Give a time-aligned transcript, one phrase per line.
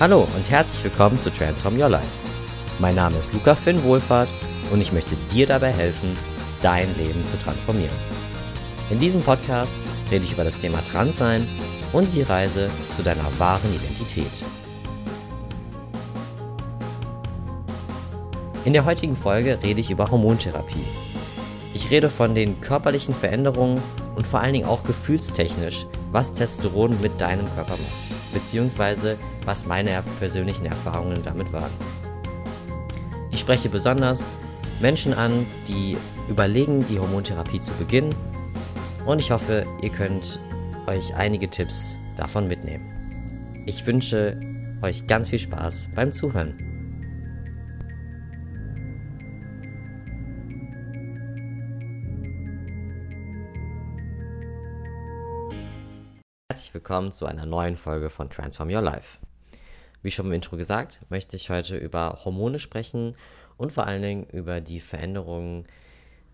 [0.00, 2.06] Hallo und herzlich willkommen zu Transform Your Life.
[2.78, 4.32] Mein Name ist Luca Finn Wohlfahrt
[4.70, 6.16] und ich möchte dir dabei helfen,
[6.62, 7.96] dein Leben zu transformieren.
[8.90, 9.76] In diesem Podcast
[10.08, 11.48] rede ich über das Thema Transsein
[11.92, 14.30] und die Reise zu deiner wahren Identität.
[18.64, 20.86] In der heutigen Folge rede ich über Hormontherapie.
[21.74, 23.82] Ich rede von den körperlichen Veränderungen
[24.14, 30.02] und vor allen Dingen auch gefühlstechnisch, was Testosteron mit deinem Körper macht, beziehungsweise was meine
[30.20, 31.72] persönlichen Erfahrungen damit waren.
[33.32, 34.24] Ich spreche besonders
[34.80, 35.96] Menschen an, die
[36.28, 38.14] überlegen, die Hormontherapie zu beginnen
[39.06, 40.38] und ich hoffe, ihr könnt
[40.86, 42.84] euch einige Tipps davon mitnehmen.
[43.66, 44.38] Ich wünsche
[44.82, 46.77] euch ganz viel Spaß beim Zuhören.
[56.68, 59.16] Herzlich willkommen zu einer neuen Folge von Transform Your Life.
[60.02, 63.16] Wie schon im Intro gesagt, möchte ich heute über Hormone sprechen
[63.56, 65.64] und vor allen Dingen über die Veränderungen,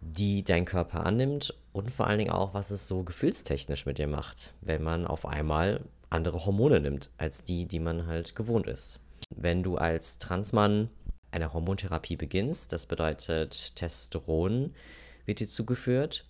[0.00, 4.08] die dein Körper annimmt und vor allen Dingen auch, was es so gefühlstechnisch mit dir
[4.08, 8.98] macht, wenn man auf einmal andere Hormone nimmt als die, die man halt gewohnt ist.
[9.30, 10.90] Wenn du als Transmann
[11.30, 14.74] eine Hormontherapie beginnst, das bedeutet Testosteron
[15.26, 16.24] wird dir zugeführt.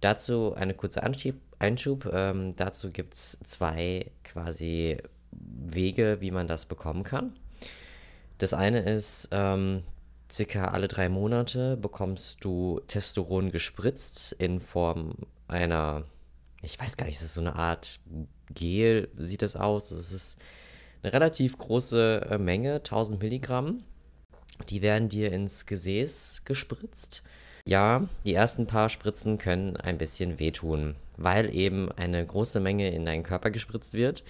[0.00, 2.08] Dazu eine kurze Anschieb Einschub.
[2.12, 4.98] Ähm, dazu gibt es zwei quasi
[5.30, 7.38] Wege, wie man das bekommen kann.
[8.38, 9.82] Das eine ist, ähm,
[10.30, 15.14] circa alle drei Monate bekommst du Testosteron gespritzt in Form
[15.48, 16.04] einer,
[16.62, 18.00] ich weiß gar nicht, es ist so eine Art
[18.54, 19.90] Gel, sieht das aus.
[19.90, 20.38] Es ist
[21.02, 23.84] eine relativ große äh, Menge, 1000 Milligramm.
[24.70, 27.22] Die werden dir ins Gesäß gespritzt.
[27.68, 33.04] Ja, die ersten paar Spritzen können ein bisschen wehtun, weil eben eine große Menge in
[33.04, 34.24] deinen Körper gespritzt wird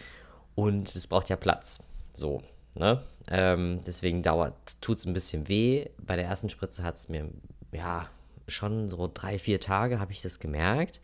[0.57, 1.85] und es braucht ja Platz.
[2.13, 2.43] So,
[2.75, 3.05] ne?
[3.31, 5.87] Ähm, deswegen dauert, tut es ein bisschen weh.
[5.99, 7.29] Bei der ersten Spritze hat es mir,
[7.71, 8.09] ja,
[8.49, 11.01] schon so drei, vier Tage habe ich das gemerkt.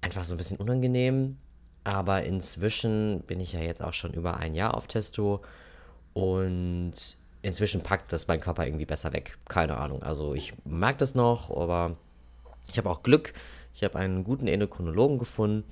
[0.00, 1.38] Einfach so ein bisschen unangenehm.
[1.84, 5.42] Aber inzwischen bin ich ja jetzt auch schon über ein Jahr auf Testo
[6.12, 9.38] und inzwischen packt das mein Körper irgendwie besser weg.
[9.48, 10.02] Keine Ahnung.
[10.02, 11.96] Also ich merke das noch, aber
[12.68, 13.32] ich habe auch Glück.
[13.72, 15.64] Ich habe einen guten Endokrinologen gefunden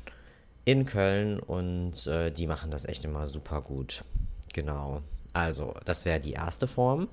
[0.64, 4.04] in Köln und äh, die machen das echt immer super gut.
[4.52, 5.02] Genau.
[5.32, 7.08] Also, das wäre die erste Form.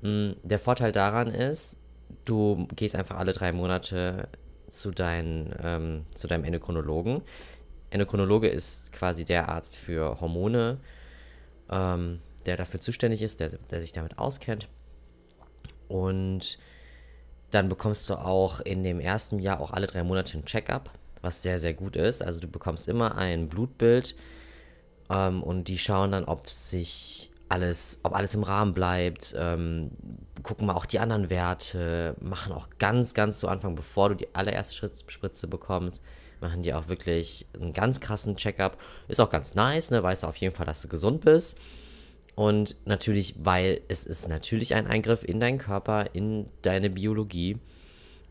[0.00, 1.82] Mm, der Vorteil daran ist,
[2.24, 4.28] du gehst einfach alle drei Monate
[4.70, 7.20] zu, dein, ähm, zu deinem Endokrinologen.
[7.90, 10.78] Endokrinologe ist quasi der Arzt für Hormone.
[11.70, 14.68] Ähm, der dafür zuständig ist, der, der sich damit auskennt.
[15.88, 16.58] Und
[17.50, 21.42] dann bekommst du auch in dem ersten Jahr auch alle drei Monate ein Check-up, was
[21.42, 22.22] sehr, sehr gut ist.
[22.22, 24.16] Also du bekommst immer ein Blutbild
[25.10, 29.90] ähm, und die schauen dann, ob sich alles, ob alles im Rahmen bleibt, ähm,
[30.42, 34.34] gucken mal auch die anderen Werte, machen auch ganz, ganz zu Anfang, bevor du die
[34.34, 36.02] allererste Spritze bekommst,
[36.40, 38.78] machen die auch wirklich einen ganz krassen Check-up.
[39.08, 40.02] Ist auch ganz nice, ne?
[40.02, 41.58] Weißt du auf jeden Fall, dass du gesund bist.
[42.34, 47.58] Und natürlich, weil es ist natürlich ein Eingriff in deinen Körper, in deine Biologie.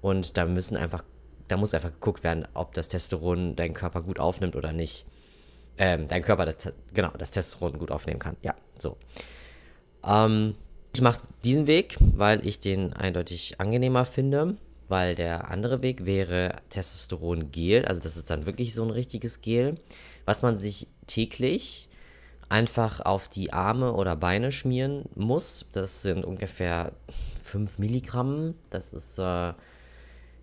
[0.02, 1.04] Und da müssen einfach,
[1.48, 5.06] da muss einfach geguckt werden, ob das Testosteron deinen Körper gut aufnimmt oder nicht.
[5.78, 8.38] Ähm, dein Körper, das, genau, das Testosteron gut aufnehmen kann.
[8.42, 8.98] Ja, so.
[10.06, 10.56] Ähm,
[10.94, 14.58] ich mache diesen Weg, weil ich den eindeutig angenehmer finde,
[14.90, 17.86] weil der andere Weg wäre Testosteron-Gel.
[17.86, 19.76] Also das ist dann wirklich so ein richtiges Gel,
[20.26, 21.88] was man sich täglich
[22.52, 25.70] einfach auf die Arme oder Beine schmieren muss.
[25.72, 26.92] Das sind ungefähr
[27.42, 28.56] 5 Milligramm.
[28.70, 29.54] Das ist äh,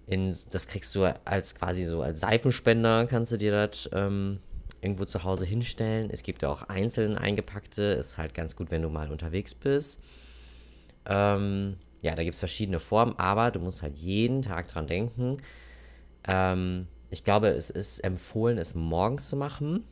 [0.07, 4.41] in, das kriegst du als quasi so als Seifenspender, kannst du dir das ähm,
[4.81, 6.09] irgendwo zu Hause hinstellen.
[6.11, 10.03] Es gibt ja auch einzeln eingepackte, ist halt ganz gut, wenn du mal unterwegs bist.
[11.05, 15.43] Ähm, ja, da gibt es verschiedene Formen, aber du musst halt jeden Tag dran denken.
[16.27, 19.85] Ähm, ich glaube, es ist empfohlen, es morgens zu machen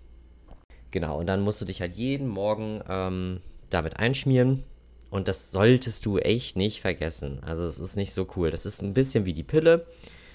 [0.91, 3.41] Genau, und dann musst du dich halt jeden Morgen ähm,
[3.71, 4.65] damit einschmieren.
[5.11, 7.43] Und das solltest du echt nicht vergessen.
[7.43, 8.51] Also es ist nicht so cool.
[8.51, 9.87] Das ist ein bisschen wie die Pille.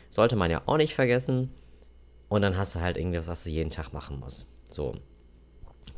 [0.10, 1.52] Sollte man ja auch nicht vergessen.
[2.30, 4.48] Und dann hast du halt irgendwas, was du jeden Tag machen musst.
[4.70, 4.96] So.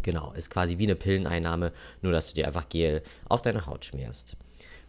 [0.02, 1.72] Genau, ist quasi wie eine Pilleneinnahme,
[2.02, 4.36] nur dass du dir einfach Gel auf deine Haut schmierst.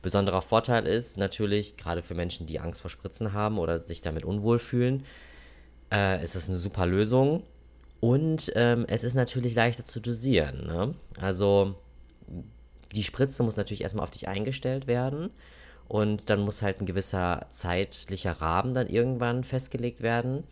[0.03, 4.25] Besonderer Vorteil ist natürlich, gerade für Menschen, die Angst vor Spritzen haben oder sich damit
[4.25, 5.05] unwohl fühlen,
[5.93, 7.45] äh, ist es eine super Lösung.
[8.05, 10.67] Und ähm, es ist natürlich leichter zu dosieren.
[10.67, 10.95] Ne?
[11.19, 11.75] Also
[12.95, 15.31] die Spritze muss natürlich erstmal auf dich eingestellt werden.
[15.89, 20.45] Und dann muss halt ein gewisser zeitlicher Rahmen dann irgendwann festgelegt werden.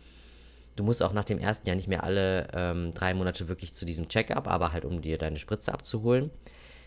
[0.75, 3.85] Du musst auch nach dem ersten Jahr nicht mehr alle ähm, drei Monate wirklich zu
[3.85, 6.31] diesem Check-up, aber halt um dir deine Spritze abzuholen.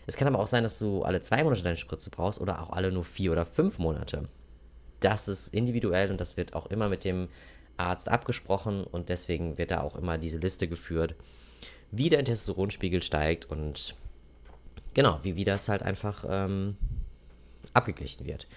[0.05, 2.71] Es kann aber auch sein, dass du alle zwei Monate deine Spritze brauchst oder auch
[2.71, 4.27] alle nur vier oder fünf Monate.
[4.99, 7.29] Das ist individuell und das wird auch immer mit dem
[7.77, 11.15] Arzt abgesprochen und deswegen wird da auch immer diese Liste geführt,
[11.91, 13.95] wie dein Testosteronspiegel steigt und
[14.93, 16.77] genau, wie, wie das halt einfach ähm,
[17.73, 18.47] abgeglichen wird.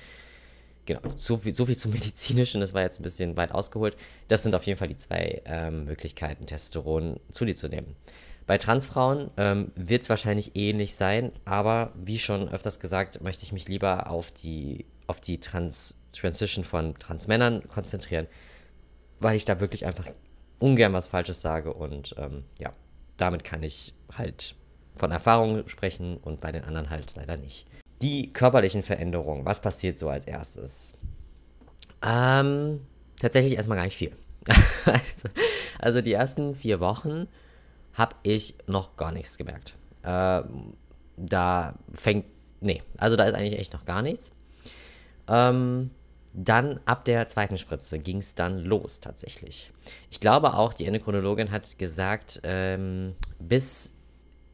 [0.87, 3.97] Genau, so viel, so viel zum Medizinischen, das war jetzt ein bisschen weit ausgeholt.
[4.29, 7.95] Das sind auf jeden Fall die zwei ähm, Möglichkeiten, Testosteron zu dir zu nehmen.
[8.47, 13.53] Bei Transfrauen ähm, wird es wahrscheinlich ähnlich sein, aber wie schon öfters gesagt, möchte ich
[13.53, 18.27] mich lieber auf die, auf die Trans Transition von Transmännern konzentrieren,
[19.21, 20.07] weil ich da wirklich einfach
[20.59, 22.73] ungern was Falsches sage und ähm, ja,
[23.17, 24.55] damit kann ich halt
[24.97, 27.67] von Erfahrung sprechen und bei den anderen halt leider nicht.
[28.03, 30.99] Die körperlichen Veränderungen, was passiert so als erstes?
[32.03, 32.81] Ähm,
[33.21, 34.13] tatsächlich erstmal gar nicht viel.
[34.87, 35.29] also,
[35.79, 37.29] also die ersten vier Wochen
[37.95, 39.75] habe ich noch gar nichts gemerkt.
[40.03, 40.43] Äh,
[41.17, 42.25] da fängt,
[42.61, 44.33] nee, also da ist eigentlich echt noch gar nichts.
[45.29, 45.91] Ähm,
[46.33, 49.73] dann ab der zweiten Spritze ging es dann los tatsächlich.
[50.11, 53.95] Ich glaube auch, die Endokrinologin hat gesagt, ähm, bis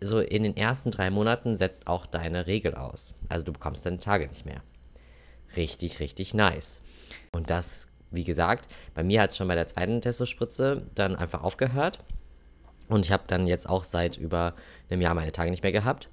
[0.01, 3.15] so in den ersten drei Monaten setzt auch deine Regel aus.
[3.29, 4.63] Also du bekommst deine Tage nicht mehr.
[5.57, 6.83] Richtig, richtig nice.
[7.33, 11.43] Und das, wie gesagt, bei mir hat es schon bei der zweiten Testospritze dann einfach
[11.43, 11.99] aufgehört.
[12.89, 14.55] Und ich habe dann jetzt auch seit über
[14.91, 16.09] einem Jahr meine Tage nicht mehr gehabt.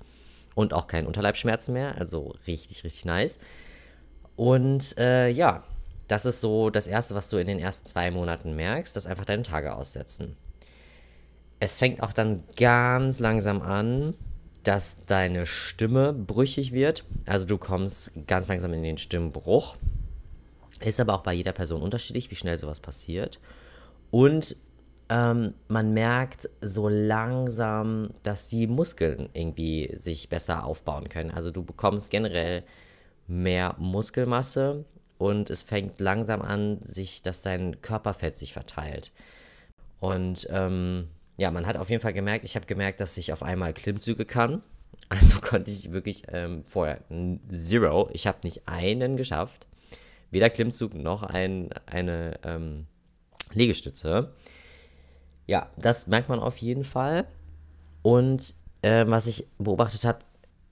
[0.55, 1.97] Und auch keine Unterleibschmerzen mehr.
[1.97, 3.39] Also richtig, richtig nice.
[4.35, 5.63] Und äh, ja,
[6.07, 9.25] das ist so das Erste, was du in den ersten zwei Monaten merkst, dass einfach
[9.25, 10.35] deine Tage aussetzen.
[11.59, 14.15] Es fängt auch dann ganz langsam an,
[14.63, 17.05] dass deine Stimme brüchig wird.
[17.25, 19.75] Also du kommst ganz langsam in den Stimmbruch.
[20.79, 23.39] Ist aber auch bei jeder Person unterschiedlich, wie schnell sowas passiert.
[24.11, 24.57] Und
[25.09, 31.31] ähm, man merkt so langsam, dass die Muskeln irgendwie sich besser aufbauen können.
[31.31, 32.63] Also du bekommst generell
[33.33, 34.85] mehr Muskelmasse
[35.17, 39.11] und es fängt langsam an, sich, dass dein Körperfett sich verteilt.
[39.99, 41.07] Und ähm,
[41.37, 44.25] ja, man hat auf jeden Fall gemerkt, ich habe gemerkt, dass ich auf einmal Klimmzüge
[44.25, 44.61] kann.
[45.09, 47.01] Also konnte ich wirklich ähm, vorher
[47.51, 48.09] Zero.
[48.13, 49.67] Ich habe nicht einen geschafft.
[50.31, 52.87] Weder Klimmzug noch ein, eine ähm,
[53.51, 54.33] Liegestütze.
[55.45, 57.27] Ja, das merkt man auf jeden Fall.
[58.01, 60.19] Und äh, was ich beobachtet habe,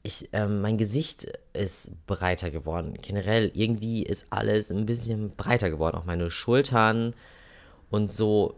[0.04, 2.96] ich, äh, mein Gesicht ist breiter geworden.
[3.02, 5.98] Generell, irgendwie ist alles ein bisschen breiter geworden.
[5.98, 7.14] Auch meine Schultern
[7.90, 8.56] und so.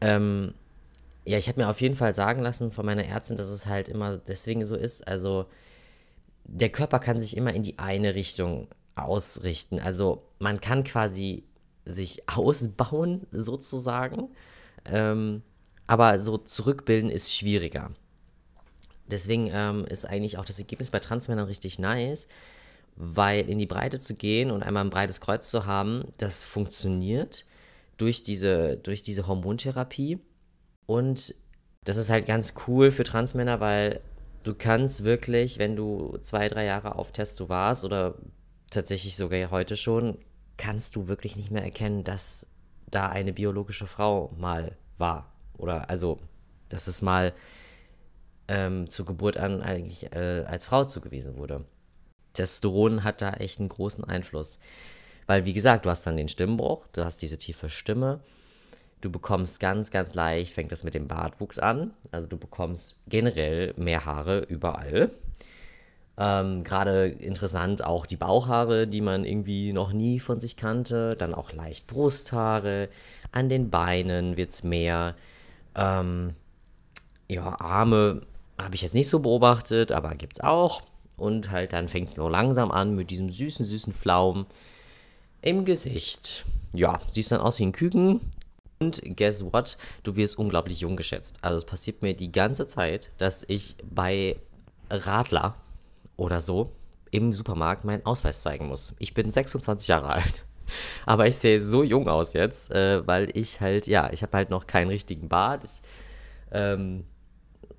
[0.00, 0.54] Ähm,
[1.24, 3.88] ja, ich habe mir auf jeden Fall sagen lassen von meiner Ärztin, dass es halt
[3.88, 5.06] immer deswegen so ist.
[5.08, 5.46] Also,
[6.44, 9.78] der Körper kann sich immer in die eine Richtung ausrichten.
[9.78, 11.44] Also, man kann quasi
[11.86, 14.28] sich ausbauen, sozusagen.
[14.84, 15.42] Ähm,
[15.86, 17.90] aber so zurückbilden ist schwieriger.
[19.12, 22.28] Deswegen ähm, ist eigentlich auch das Ergebnis bei Transmännern richtig nice,
[22.96, 27.46] weil in die Breite zu gehen und einmal ein breites Kreuz zu haben, das funktioniert
[27.98, 30.18] durch diese, durch diese Hormontherapie.
[30.86, 31.34] Und
[31.84, 34.00] das ist halt ganz cool für Transmänner, weil
[34.42, 38.14] du kannst wirklich, wenn du zwei, drei Jahre auf Testo warst oder
[38.70, 40.18] tatsächlich sogar heute schon,
[40.56, 42.46] kannst du wirklich nicht mehr erkennen, dass
[42.90, 45.32] da eine biologische Frau mal war.
[45.58, 46.18] Oder also,
[46.68, 47.32] dass es mal
[48.52, 51.64] ähm, zur Geburt an eigentlich äh, als Frau zugewiesen wurde.
[52.34, 54.60] Testosteron hat da echt einen großen Einfluss.
[55.26, 58.20] Weil, wie gesagt, du hast dann den Stimmbruch, du hast diese tiefe Stimme,
[59.00, 61.92] du bekommst ganz, ganz leicht, fängt das mit dem Bartwuchs an.
[62.10, 65.10] Also du bekommst generell mehr Haare überall.
[66.18, 71.16] Ähm, Gerade interessant auch die Bauchhaare, die man irgendwie noch nie von sich kannte.
[71.16, 72.88] Dann auch leicht Brusthaare.
[73.30, 75.14] An den Beinen wird es mehr.
[75.74, 76.34] Ähm,
[77.28, 78.26] ja, Arme
[78.60, 80.82] habe ich jetzt nicht so beobachtet, aber gibt es auch.
[81.16, 84.46] Und halt dann fängt es nur langsam an mit diesem süßen, süßen Pflaumen
[85.40, 86.44] im Gesicht.
[86.72, 88.20] Ja, siehst dann aus wie ein Küken.
[88.80, 89.76] Und guess what?
[90.02, 91.38] Du wirst unglaublich jung geschätzt.
[91.42, 94.36] Also es passiert mir die ganze Zeit, dass ich bei
[94.90, 95.54] Radler
[96.16, 96.72] oder so
[97.10, 98.94] im Supermarkt meinen Ausweis zeigen muss.
[98.98, 100.44] Ich bin 26 Jahre alt.
[101.06, 104.50] Aber ich sehe so jung aus jetzt, äh, weil ich halt, ja, ich habe halt
[104.50, 105.64] noch keinen richtigen Bart.
[105.64, 105.82] Ich,
[106.50, 107.04] ähm,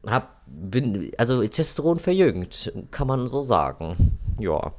[0.06, 4.18] hab, bin, also Testosteron verjüngt, kann man so sagen.
[4.40, 4.74] Ja.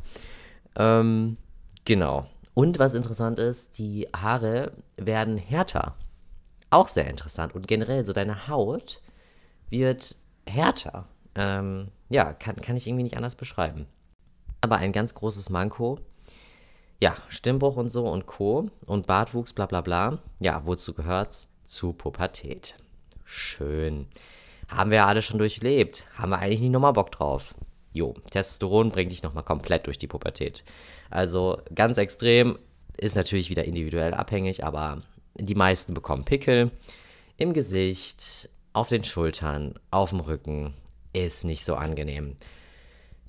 [0.76, 1.36] Ähm,
[1.84, 2.26] genau.
[2.54, 5.94] Und was interessant ist, die Haare werden härter.
[6.70, 7.54] Auch sehr interessant.
[7.54, 9.00] Und generell so deine Haut
[9.70, 10.16] wird
[10.46, 11.06] härter.
[11.34, 13.86] Ähm, ja, kann, kann ich irgendwie nicht anders beschreiben.
[14.60, 15.98] Aber ein ganz großes Manko.
[17.00, 18.70] Ja, Stimmbruch und so und Co.
[18.86, 20.18] Und Bartwuchs, bla bla bla.
[20.38, 21.54] Ja, wozu gehört's?
[21.64, 22.76] zu Pubertät.
[23.24, 24.06] Schön.
[24.68, 26.04] Haben wir ja alle schon durchlebt.
[26.16, 27.54] Haben wir eigentlich nicht nochmal Bock drauf.
[27.92, 30.64] Jo, Testosteron bringt dich nochmal komplett durch die Pubertät.
[31.10, 32.58] Also ganz extrem,
[32.96, 35.02] ist natürlich wieder individuell abhängig, aber
[35.34, 36.70] die meisten bekommen Pickel
[37.36, 40.74] im Gesicht, auf den Schultern, auf dem Rücken.
[41.12, 42.36] Ist nicht so angenehm.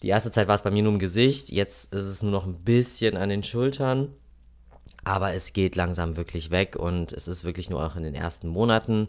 [0.02, 2.46] Die erste Zeit war es bei mir nur im Gesicht, jetzt ist es nur noch
[2.46, 4.14] ein bisschen an den Schultern.
[5.04, 8.48] Aber es geht langsam wirklich weg und es ist wirklich nur auch in den ersten
[8.48, 9.08] Monaten.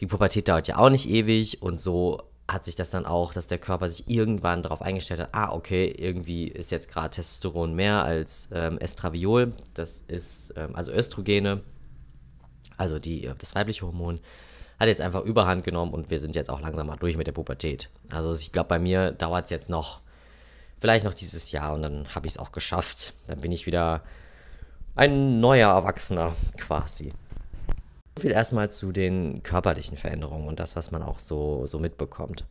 [0.00, 3.46] Die Pubertät dauert ja auch nicht ewig und so hat sich das dann auch, dass
[3.46, 8.04] der Körper sich irgendwann darauf eingestellt hat, ah, okay, irgendwie ist jetzt gerade Testosteron mehr
[8.04, 9.52] als ähm, Estraviol.
[9.74, 11.60] Das ist ähm, also Östrogene,
[12.78, 14.20] also die, äh, das weibliche Hormon,
[14.80, 17.32] hat jetzt einfach Überhand genommen und wir sind jetzt auch langsam mal durch mit der
[17.32, 17.90] Pubertät.
[18.10, 20.00] Also ich glaube, bei mir dauert es jetzt noch,
[20.78, 23.12] vielleicht noch dieses Jahr und dann habe ich es auch geschafft.
[23.26, 24.02] Dann bin ich wieder
[24.94, 27.12] ein neuer Erwachsener quasi.
[28.18, 32.44] Viel erstmal zu den körperlichen Veränderungen und das, was man auch so, so mitbekommt.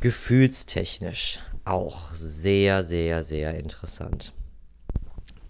[0.00, 4.32] Gefühlstechnisch auch sehr, sehr, sehr interessant.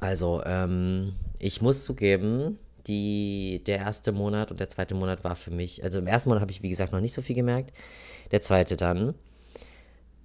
[0.00, 5.50] Also, ähm, ich muss zugeben, die, der erste Monat und der zweite Monat war für
[5.50, 7.72] mich, also im ersten Monat habe ich, wie gesagt, noch nicht so viel gemerkt.
[8.30, 9.14] Der zweite dann,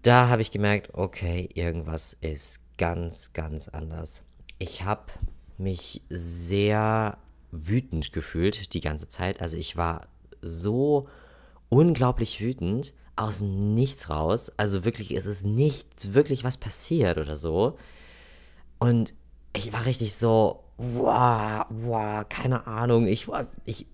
[0.02, 4.24] da habe ich gemerkt, okay, irgendwas ist ganz, ganz anders.
[4.60, 5.12] Ich habe
[5.58, 7.18] mich sehr
[7.54, 9.42] wütend gefühlt die ganze Zeit.
[9.42, 10.08] Also ich war
[10.42, 11.08] so
[11.70, 14.52] unglaublich wütend aus Nichts raus.
[14.58, 17.78] Also wirklich, ist es nicht wirklich was passiert oder so.
[18.80, 19.14] Und
[19.56, 23.06] ich war richtig so, wow, wow, keine Ahnung.
[23.06, 23.28] Ich,
[23.66, 23.86] ich,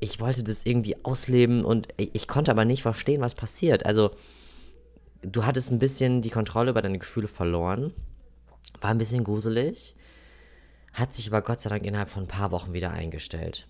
[0.00, 3.86] ich wollte das irgendwie ausleben und ich, ich konnte aber nicht verstehen, was passiert.
[3.86, 4.10] Also
[5.22, 7.94] du hattest ein bisschen die Kontrolle über deine Gefühle verloren.
[8.82, 9.94] War ein bisschen gruselig
[10.92, 13.66] hat sich aber Gott sei Dank innerhalb von ein paar Wochen wieder eingestellt.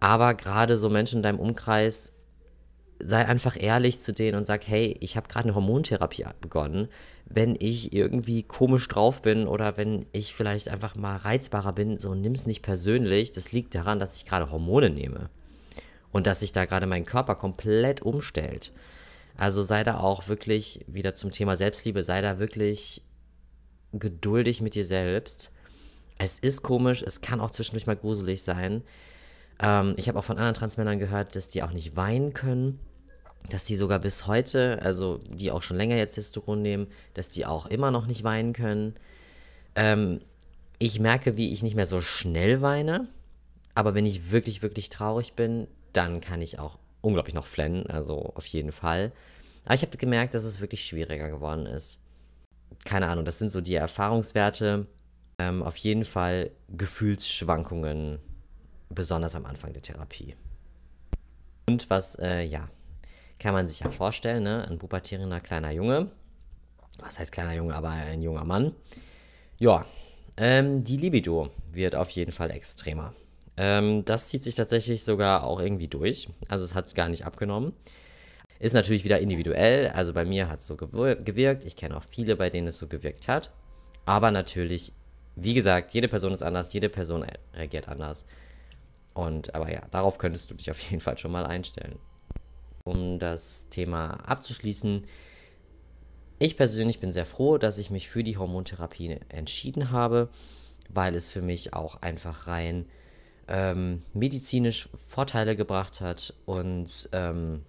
[0.00, 2.12] Aber gerade so Menschen in deinem Umkreis,
[3.02, 6.88] sei einfach ehrlich zu denen und sag, hey, ich habe gerade eine Hormontherapie begonnen.
[7.26, 12.14] Wenn ich irgendwie komisch drauf bin oder wenn ich vielleicht einfach mal reizbarer bin, so
[12.14, 13.30] nimm es nicht persönlich.
[13.30, 15.30] Das liegt daran, dass ich gerade Hormone nehme.
[16.12, 18.72] Und dass sich da gerade mein Körper komplett umstellt.
[19.36, 23.02] Also sei da auch wirklich, wieder zum Thema Selbstliebe, sei da wirklich
[23.92, 25.52] geduldig mit dir selbst
[26.20, 28.82] es ist komisch, es kann auch zwischendurch mal gruselig sein.
[29.58, 32.78] Ähm, ich habe auch von anderen Transmännern gehört, dass die auch nicht weinen können.
[33.48, 37.46] Dass die sogar bis heute, also die auch schon länger jetzt Testosteron nehmen, dass die
[37.46, 38.94] auch immer noch nicht weinen können.
[39.74, 40.20] Ähm,
[40.78, 43.08] ich merke, wie ich nicht mehr so schnell weine.
[43.74, 47.86] Aber wenn ich wirklich, wirklich traurig bin, dann kann ich auch unglaublich noch flennen.
[47.86, 49.10] Also auf jeden Fall.
[49.64, 52.02] Aber ich habe gemerkt, dass es wirklich schwieriger geworden ist.
[52.84, 54.86] Keine Ahnung, das sind so die Erfahrungswerte,
[55.40, 58.18] ähm, auf jeden Fall Gefühlsschwankungen,
[58.90, 60.34] besonders am Anfang der Therapie.
[61.66, 62.68] Und was, äh, ja,
[63.38, 64.66] kann man sich ja vorstellen, ne?
[64.68, 66.10] ein pubertierender kleiner Junge,
[66.98, 68.72] was heißt kleiner Junge, aber ein junger Mann,
[69.58, 69.86] ja,
[70.36, 73.14] ähm, die Libido wird auf jeden Fall extremer.
[73.56, 77.72] Ähm, das zieht sich tatsächlich sogar auch irgendwie durch, also es hat gar nicht abgenommen.
[78.58, 82.36] Ist natürlich wieder individuell, also bei mir hat es so gewirkt, ich kenne auch viele,
[82.36, 83.54] bei denen es so gewirkt hat,
[84.04, 84.92] aber natürlich
[85.42, 88.26] wie gesagt, jede Person ist anders, jede Person reagiert anders.
[89.14, 91.98] Und aber ja, darauf könntest du dich auf jeden Fall schon mal einstellen.
[92.84, 95.06] Um das Thema abzuschließen,
[96.38, 100.30] ich persönlich bin sehr froh, dass ich mich für die Hormontherapie entschieden habe,
[100.88, 102.86] weil es für mich auch einfach rein
[103.48, 107.64] ähm, medizinisch Vorteile gebracht hat und ähm,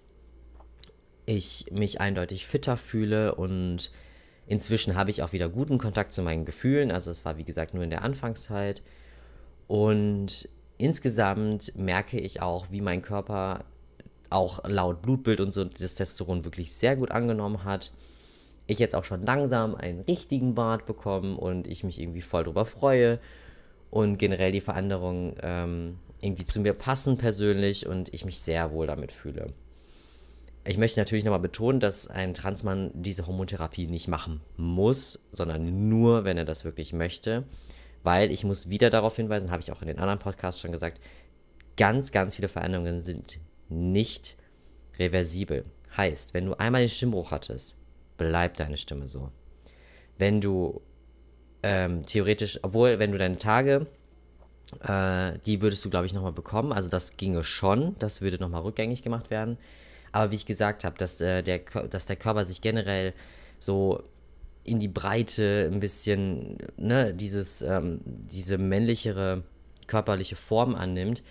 [1.26, 3.90] ich mich eindeutig fitter fühle und
[4.46, 6.90] Inzwischen habe ich auch wieder guten Kontakt zu meinen Gefühlen.
[6.90, 8.82] Also es war wie gesagt nur in der Anfangszeit.
[9.68, 13.64] Und insgesamt merke ich auch, wie mein Körper
[14.30, 17.92] auch laut Blutbild und so das Testosteron wirklich sehr gut angenommen hat.
[18.66, 22.64] Ich jetzt auch schon langsam einen richtigen Bart bekomme und ich mich irgendwie voll darüber
[22.64, 23.18] freue
[23.90, 28.86] und generell die Veränderungen ähm, irgendwie zu mir passen persönlich und ich mich sehr wohl
[28.86, 29.52] damit fühle.
[30.64, 36.24] Ich möchte natürlich nochmal betonen, dass ein Transmann diese Hormontherapie nicht machen muss, sondern nur,
[36.24, 37.44] wenn er das wirklich möchte.
[38.04, 41.00] Weil ich muss wieder darauf hinweisen, habe ich auch in den anderen Podcasts schon gesagt,
[41.76, 43.38] ganz, ganz viele Veränderungen sind
[43.68, 44.36] nicht
[44.98, 45.64] reversibel.
[45.96, 47.76] Heißt, wenn du einmal den Stimmbruch hattest,
[48.16, 49.30] bleibt deine Stimme so.
[50.16, 50.80] Wenn du
[51.62, 53.86] ähm, theoretisch, obwohl, wenn du deine Tage,
[54.80, 56.72] äh, die würdest du, glaube ich, nochmal bekommen.
[56.72, 59.58] Also das ginge schon, das würde nochmal rückgängig gemacht werden.
[60.12, 63.14] Aber wie ich gesagt habe, dass, äh, der, dass der Körper sich generell
[63.58, 64.02] so
[64.64, 69.42] in die Breite ein bisschen, ne, dieses, ähm, diese männlichere
[69.86, 71.22] körperliche Form annimmt,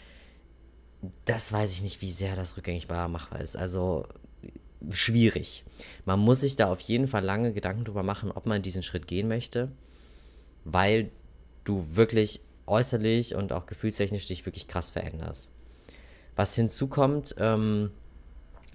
[1.25, 3.55] das weiß ich nicht, wie sehr das rückgängig machbar ist.
[3.55, 4.05] Also
[4.89, 5.63] schwierig.
[6.05, 9.07] Man muss sich da auf jeden Fall lange Gedanken drüber machen, ob man diesen Schritt
[9.07, 9.71] gehen möchte,
[10.65, 11.09] weil
[11.63, 15.51] du wirklich äußerlich und auch gefühlstechnisch dich wirklich krass veränderst.
[16.35, 17.91] Was hinzukommt, ähm,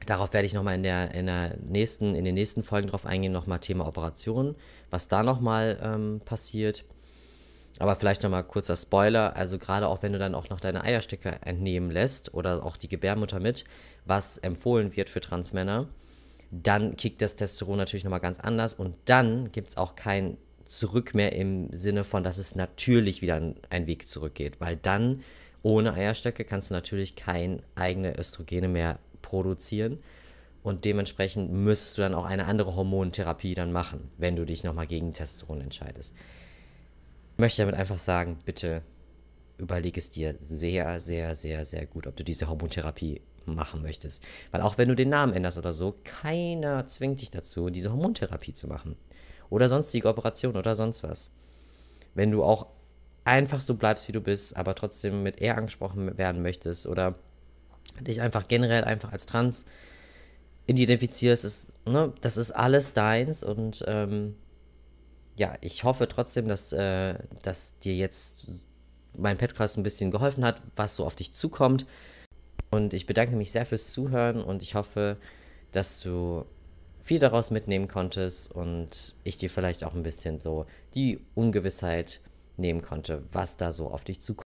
[0.07, 3.33] darauf werde ich nochmal in, der, in, der nächsten, in den nächsten Folgen drauf eingehen,
[3.33, 4.57] nochmal Thema Operation,
[4.91, 6.85] was da nochmal ähm, passiert.
[7.79, 11.41] Aber vielleicht nochmal kurzer Spoiler, also gerade auch wenn du dann auch noch deine Eierstöcke
[11.43, 13.65] entnehmen lässt oder auch die Gebärmutter mit,
[14.07, 15.89] was empfohlen wird für Transmänner,
[16.51, 21.15] dann kickt das Testosteron natürlich nochmal ganz anders und dann gibt es auch kein Zurück
[21.15, 25.23] mehr im Sinne von, dass es natürlich wieder ein Weg zurückgeht, weil dann
[25.63, 29.99] ohne Eierstöcke kannst du natürlich keine eigene Östrogene mehr produzieren
[30.63, 34.87] und dementsprechend müsstest du dann auch eine andere Hormontherapie dann machen, wenn du dich nochmal
[34.87, 36.15] gegen Testosteron entscheidest.
[37.35, 38.83] Ich möchte damit einfach sagen, bitte
[39.59, 44.23] überleg es dir sehr, sehr, sehr, sehr gut, ob du diese Hormontherapie machen möchtest.
[44.51, 48.53] Weil auch wenn du den Namen änderst oder so, keiner zwingt dich dazu, diese Hormontherapie
[48.53, 48.97] zu machen.
[49.51, 51.33] Oder sonstige Operation oder sonst was.
[52.15, 52.67] Wenn du auch
[53.25, 57.19] einfach so bleibst, wie du bist, aber trotzdem mit er angesprochen werden möchtest oder
[58.01, 59.67] dich einfach generell einfach als trans
[60.67, 64.35] identifizierst, ist, ne, das ist alles deins und ähm,
[65.37, 68.47] ja, ich hoffe trotzdem, dass, äh, dass dir jetzt
[69.17, 71.87] mein Podcast ein bisschen geholfen hat, was so auf dich zukommt.
[72.71, 75.19] Und ich bedanke mich sehr fürs Zuhören und ich hoffe,
[75.73, 76.45] dass du
[77.01, 82.21] viel daraus mitnehmen konntest und ich dir vielleicht auch ein bisschen so die Ungewissheit
[82.57, 84.46] nehmen konnte, was da so auf dich zukommt.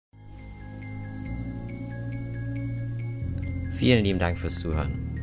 [3.78, 5.22] Vielen lieben Dank fürs Zuhören.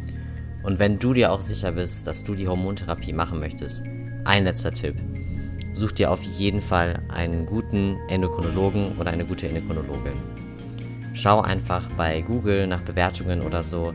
[0.62, 3.82] Und wenn du dir auch sicher bist, dass du die Hormontherapie machen möchtest,
[4.24, 4.94] ein letzter Tipp.
[5.72, 10.12] Such dir auf jeden Fall einen guten Endokrinologen oder eine gute Endokrinologin.
[11.14, 13.92] Schau einfach bei Google nach Bewertungen oder so.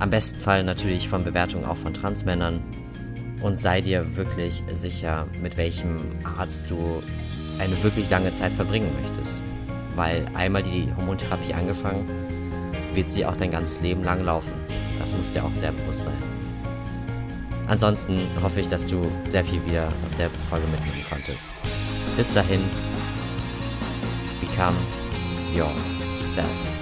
[0.00, 2.60] Am besten Fall natürlich von Bewertungen auch von Transmännern.
[3.42, 5.98] Und sei dir wirklich sicher, mit welchem
[6.36, 7.00] Arzt du
[7.60, 9.40] eine wirklich lange Zeit verbringen möchtest.
[9.94, 12.23] Weil einmal die Hormontherapie angefangen,
[12.94, 14.52] wird sie auch dein ganzes Leben lang laufen.
[14.98, 16.14] Das muss dir auch sehr bewusst sein.
[17.66, 21.54] Ansonsten hoffe ich, dass du sehr viel wieder aus der Folge mitnehmen konntest.
[22.16, 22.60] Bis dahin,
[24.40, 24.76] become
[25.54, 26.73] yourself.